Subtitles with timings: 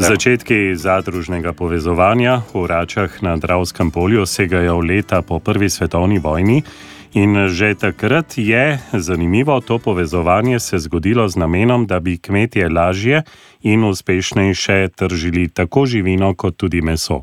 [0.00, 6.62] Začetki zadružnega povezovanja v Račah na Dravskem polju segajo leta po prvi svetovni vojni.
[7.12, 13.22] In že takrat je zanimivo, to povezovanje se zgodilo z namenom, da bi kmetje lažje
[13.62, 17.20] in uspešnejše tržili tako živino, kot tudi meso.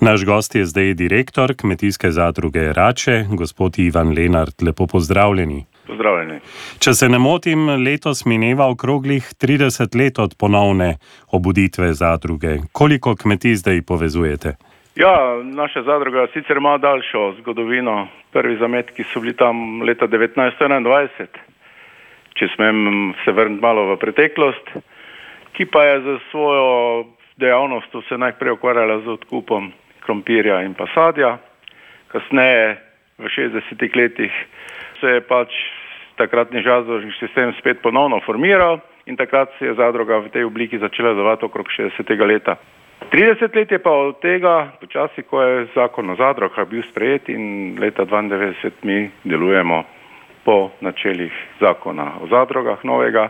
[0.00, 4.62] Naš gost je zdaj direktor kmetijske zadruge Rače, gospod Ivan Lenart.
[4.62, 5.75] Lepo pozdravljeni.
[5.86, 6.40] Pozdravljeni.
[6.82, 10.96] Če se ne motim, letos mineva okroglih 30 let od ponovne
[11.30, 12.56] obuditve zadruge.
[12.72, 14.56] Koliko kmetij zdaj povezujete?
[14.96, 18.08] Ja, naša zadruga sicer ima daljšo zgodovino.
[18.32, 21.26] Prvi zametki so bili tam leta 1921,
[22.36, 24.72] če smem se vrniti malo v preteklost,
[25.56, 27.04] ki pa je za svojo
[27.36, 31.36] dejavnost se najprej ukvarjala z odkupom krompirja in pa sadja.
[32.08, 32.76] Kasneje,
[33.18, 34.32] v 60-ih letih,
[35.00, 35.52] se je pač
[36.16, 41.14] takratni zadružni sistem spet ponovno formiral in takrat se je zadruga v tej obliki začela
[41.14, 42.26] delovati okrog 60.
[42.26, 42.56] leta.
[43.12, 47.76] 30 let je pa od tega, počasi, ko je zakon o zadrugah bil sprejet in
[47.80, 49.84] leta 92 mi delujemo
[50.44, 53.28] po načelih zakona o zadrugah novega.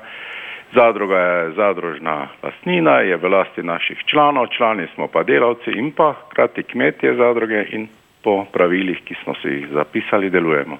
[0.74, 6.12] Zadruga je zadružna lastnina, je v lasti naših članov, člani smo pa delavci in pa
[6.12, 7.88] hkrati kmetje zadruge in
[8.26, 10.78] po pravilih, ki smo si jih zapisali, delujemo.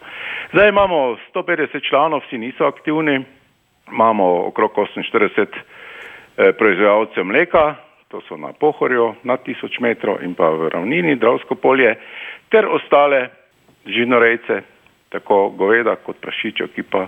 [0.52, 3.20] Zdaj imamo 150 članov, vsi niso aktivni,
[3.92, 7.74] imamo okrog 48 eh, proizvajalcev mleka,
[8.08, 11.94] to so na Pohorju nad tisoč metrov in pa v ravnini Dravsko polje,
[12.50, 13.28] ter ostale
[13.86, 14.61] žinorejce,
[15.14, 17.06] tako goveda kot prašičev, ki pa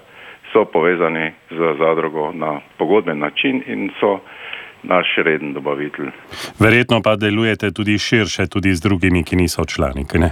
[0.53, 4.21] so povezani z zadrugo na pogodben način in so
[4.83, 6.11] naš reden dobavitelj.
[6.59, 10.05] Verjetno pa delujete tudi širše, tudi z drugimi, ki niso člani.
[10.15, 10.31] Ne?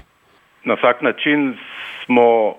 [0.65, 1.57] Na vsak način
[2.05, 2.55] smo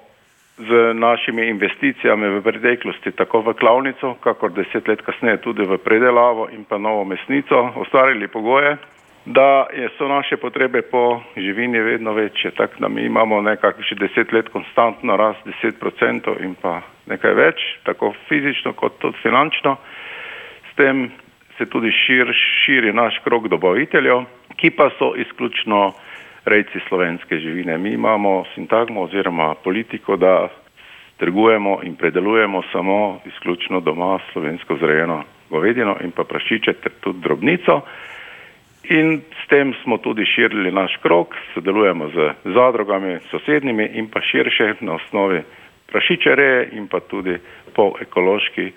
[0.58, 6.50] z našimi investicijami v preteklosti, tako v klavnico, kakor deset let kasneje tudi v predelavo
[6.50, 8.78] in pa novo mesnico, ustvarili pogoje,
[9.26, 12.52] da so naše potrebe po živini vedno večje.
[12.52, 17.34] Tako da mi imamo nekako že deset let konstantno rast deset procentov in pa nekaj
[17.34, 19.78] več, tako fizično kot tudi finančno.
[20.72, 21.12] S tem
[21.58, 22.34] se tudi šir,
[22.66, 24.24] širi naš krok dobaviteljev,
[24.56, 25.94] ki pa so izključno
[26.46, 27.78] rejci slovenske živine.
[27.78, 30.50] Mi imamo sintagmo oziroma politiko, da
[31.18, 37.82] trgujemo in predelujemo samo izključno doma slovensko zrejeno govedino in pa prašiče ter tudi drobnico.
[38.90, 44.74] In s tem smo tudi širili naš krok, sodelujemo z zadrugami, sosednjimi in pa širše
[44.82, 45.42] na osnovi
[45.92, 47.38] prašiče reje in pa tudi
[47.76, 48.72] po ekološki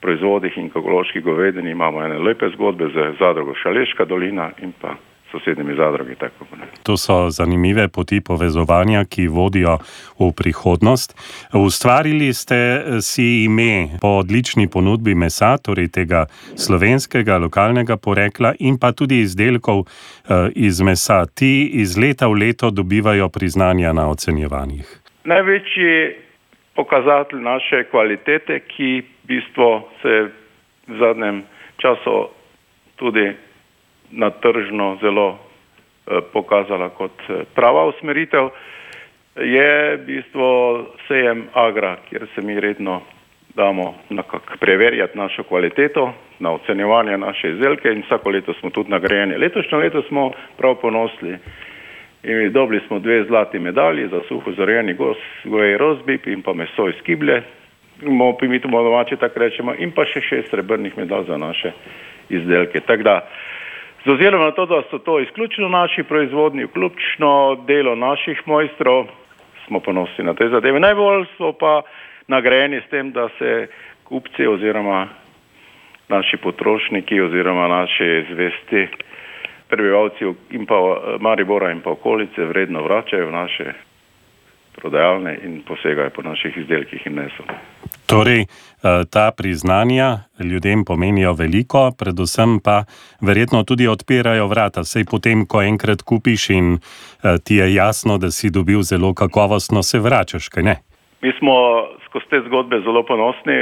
[0.00, 4.96] proizvodih in ekološki govedini imamo ene lepe zgodbe z zadrugo Šaleška dolina in pa
[5.30, 6.14] sosednjimi zadrugi.
[6.14, 6.44] Tako.
[6.82, 9.78] To so zanimive poti povezovanja, ki vodijo
[10.18, 11.14] v prihodnost.
[11.54, 18.92] Ustvarili ste si ime po odlični ponudbi mesa, torej tega slovenskega, lokalnega porekla in pa
[18.92, 21.26] tudi izdelkov eh, iz mesa.
[21.26, 24.98] Ti iz leta v leto dobivajo priznanja na ocenjevanjih.
[25.24, 26.16] Največji
[26.74, 29.70] pokazatelj naše kvalitete, ki bistvu
[30.02, 30.14] se
[30.86, 31.42] v zadnjem
[31.78, 32.28] času
[32.96, 33.32] tudi
[34.10, 38.50] na tržno zelo eh, pokazala kot eh, prava usmeritev,
[39.36, 40.50] je v bistvu
[41.08, 43.00] sejem Agra, kjer se mi redno
[43.54, 49.36] damo nekako preverjati našo kvaliteto, na ocenjevanje naše izdelke in vsako leto smo tudi nagrajeni.
[49.38, 51.38] Letošnjo leto smo prav ponosli
[52.22, 54.96] in dobili smo dve zlati medalji za suho zorjeni
[55.44, 56.94] goji rozbip in pa meso iz
[58.00, 61.72] kiblje, mi to domače tako rečemo, in pa še šest srebrnih medalj za naše
[62.30, 62.80] izdelke.
[62.80, 63.16] Tako da
[64.04, 69.06] Z ozirom na to, da so to izključno naši proizvodni, vključno delo naših mojstrov,
[69.66, 70.80] smo ponosni na te zadeve.
[70.80, 71.82] Najbolj so pa
[72.28, 73.68] nagrajeni s tem, da se
[74.04, 75.08] kupci oziroma
[76.08, 78.88] naši potrošniki oziroma naši zvesti
[79.68, 80.74] prebivalci in pa
[81.20, 83.72] Maribora in pa okolice vredno vračajo v naše
[84.76, 87.44] prodajalne in posegajo po naših izdelkih in meso.
[88.10, 88.46] Torej, eh,
[89.12, 90.18] ta priznanja
[90.50, 92.84] ljudem pomenijo veliko, predvsem pa
[93.20, 94.84] verjetno tudi odpirajo vrata.
[94.84, 99.82] Sej potem, ko enkrat kupiš in eh, ti je jasno, da si dobil zelo kakovostno,
[99.82, 100.76] se vračaš, kaj ne?
[101.22, 101.54] Mi smo
[102.06, 103.58] skozi te zgodbe zelo ponosni.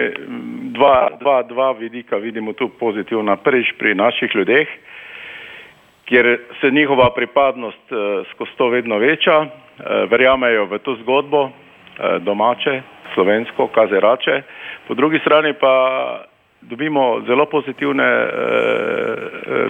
[0.72, 3.36] Dva, dva, dva vidika vidimo tu pozitivna.
[3.36, 4.68] Prvič pri naših ljudeh,
[6.04, 9.46] kjer se njihova pripadnost eh, skozi to vedno veča,
[10.10, 11.50] verjamejo v to zgodbo
[12.20, 12.82] domače,
[13.18, 14.42] slovensko, kazerače,
[14.86, 15.74] po drugi strani pa
[16.60, 18.30] dobimo zelo pozitivne e,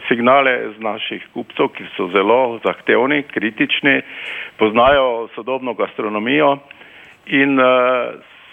[0.09, 4.03] signale z naših kupcev, ki so zelo zahtevni, kritični,
[4.61, 6.59] poznajo sodobno gastronomijo
[7.27, 7.65] in e,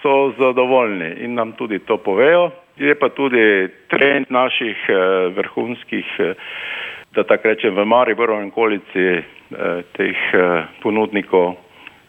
[0.05, 2.51] so zadovoljni in nam tudi to povejo.
[2.77, 4.95] Je pa tudi trend naših eh,
[5.35, 6.33] vrhunskih, eh,
[7.15, 9.23] da tako rečem, v Mariboru in okolici eh,
[9.97, 11.64] teh eh, ponudnikov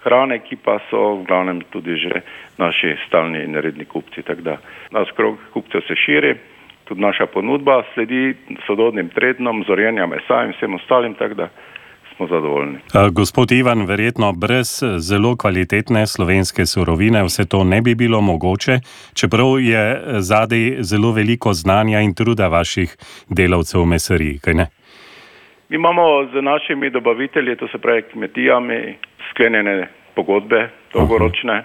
[0.06, 2.22] hrane, ki pa so v glavnem tudi že
[2.58, 4.22] naši stalni in redni kupci.
[4.22, 4.56] Tako da
[4.94, 6.36] nas krog kupcev se širi,
[6.86, 8.34] tudi naša ponudba sledi
[8.66, 11.48] sodobnim trendom, zorjenja mesa in vsem ostalim, tako da
[12.16, 12.78] smo zadovoljni.
[13.12, 18.78] Gospod Ivan, verjetno brez zelo kvalitetne slovenske surovine vse to ne bi bilo mogoče,
[19.14, 19.82] čeprav je
[20.18, 22.96] zadej zelo veliko znanja in truda vaših
[23.28, 24.66] delavcev v mesariji, kaj ne?
[25.68, 28.96] Mi imamo z našimi dobavitelji, to se pravi kmetijami,
[29.30, 31.62] sklenjene pogodbe, dolgoročne.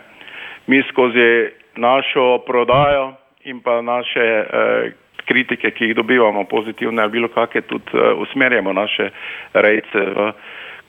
[0.67, 3.13] Mi skozi našo prodajo
[3.43, 4.91] in pa naše eh,
[5.25, 9.09] kritike, ki jih dobivamo, pozitivne ali bilo kakšne, tudi eh, usmerjamo naše
[9.53, 10.31] rejce v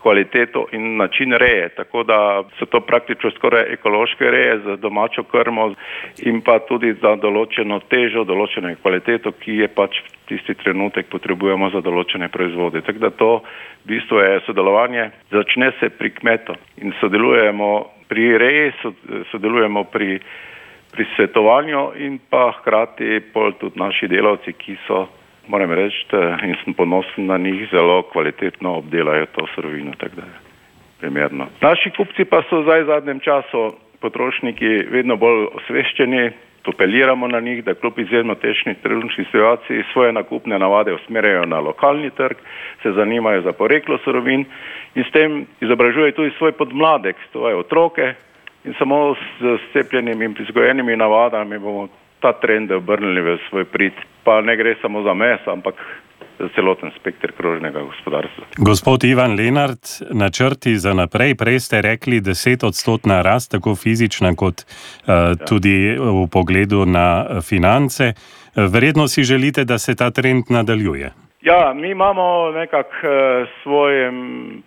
[0.02, 1.69] kvaliteto in način reje.
[1.69, 5.75] Tako da so to praktično skoraj ekološke reje z domačo krmo
[6.18, 10.02] in pa tudi za določeno težo, določeno kvaliteto, ki je pač
[10.32, 12.81] tisti trenutek potrebujemo za določene proizvode.
[12.87, 13.31] Tako da to
[13.84, 17.73] v bistvu je sodelovanje, začne se pri kmetu in sodelujemo
[18.08, 18.73] pri reji,
[19.32, 20.19] sodelujemo pri,
[20.93, 25.06] pri svetovanju in pa hkrati pol tudi naši delavci, ki so
[25.49, 26.06] moram reči,
[26.46, 29.93] in sem ponosen na njih, zelo kvalitetno obdelajo to surovino.
[31.61, 36.31] Naši kupci pa so zdaj v zadnjem času potrošniki vedno bolj osveščeni,
[36.69, 42.11] apeliramo na njih, da kljub izjemno težki trenutni situaciji svoje nakupne navade usmerjajo na lokalni
[42.11, 42.37] trg,
[42.82, 44.44] se zanimajo za poreklo surovin
[44.94, 48.14] in s tem izobražujejo tudi svoj podmladek, svoje otroke
[48.64, 51.88] in samo s cepljenimi in prizgojenimi navadami bomo
[52.20, 53.93] ta trend obrnili v svoj prid.
[54.25, 55.75] Pa ne gre samo za mes, ampak
[56.54, 58.44] celoten spektr krožnega gospodarstva.
[58.56, 64.64] Gospod Ivan Lenart, načrti za naprej, prej ste rekli 10 odstotna rast, tako fizična kot
[64.64, 65.34] uh, ja.
[65.48, 68.12] tudi v pogledu na finance.
[68.56, 71.12] Verjetno si želite, da se ta trend nadaljuje.
[71.42, 74.16] Ja, mi imamo nekako uh, svojem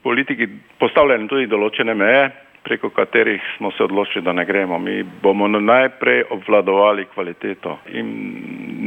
[0.04, 0.48] politiki
[0.80, 4.80] postavljene tudi določene meje preko katerih smo se odločili, da ne gremo.
[4.80, 8.08] Mi bomo najprej obvladovali kvaliteto in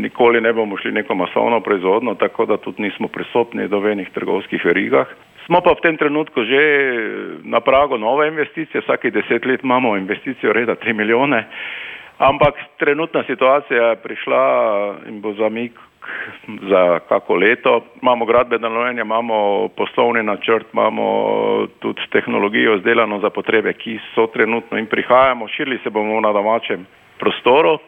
[0.02, 4.64] nikoli ne bomo šli neko masovno proizvodno, tako da tudi nismo prisotni do venih trgovskih
[4.64, 5.06] verigah.
[5.46, 6.62] Smo pa v tem trenutku že
[7.44, 11.46] na pragu nove investicije, vsake deset let imamo investicijo reda 3 milijone,
[12.18, 14.42] ampak trenutna situacija je prišla
[15.08, 15.72] in bo zamik
[16.70, 17.84] za kako leto.
[18.02, 21.04] Imamo gradbeno dovoljenje, imamo poslovni načrt, imamo
[21.78, 26.86] tudi tehnologijo zdelano za potrebe, ki so trenutno in prihajamo, širili se bomo na domačem
[27.18, 27.78] prostoru.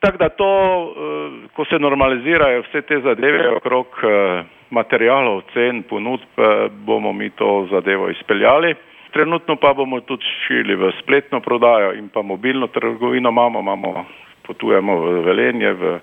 [0.00, 0.50] Tako da to,
[0.96, 7.30] eh, ko se normalizirajo vse te zadeve okrog eh, materijalov, cen, ponudb, eh, bomo mi
[7.30, 8.74] to zadevo izpeljali.
[9.12, 14.04] Trenutno pa bomo tudi širili v spletno prodajo in pa mobilno trgovino imamo, imamo
[14.46, 15.98] potujemo v Velenje, v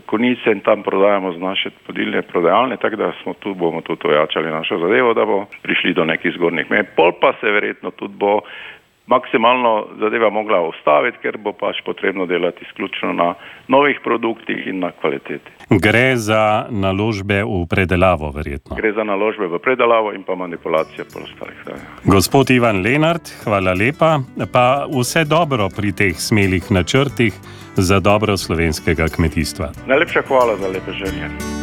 [0.00, 4.50] konice in tam prodajamo z naše podilne prodajalne, tako da smo tu, bomo tudi ojačali
[4.50, 6.82] našo zadevo, da bo prišli do nekih zgornjih mej.
[6.96, 8.40] Pol pa se verjetno tudi bo
[9.06, 13.34] maksimalno zadeva mogla ustaviti, ker bo pač potrebno delati izključno na
[13.68, 15.50] novih produktih in na kvaliteti.
[15.70, 18.76] Gre za naložbe v predelavo, verjetno.
[18.76, 21.58] Gre za naložbe v predelavo in pa manipulacijo po ostalih.
[22.04, 24.18] Gospod Ivan Lenart, hvala lepa,
[24.52, 27.34] pa vse dobro pri teh smelih načrtih
[27.76, 29.72] za dobro slovenskega kmetijstva.
[29.86, 31.61] Najlepša hvala za lepe želje.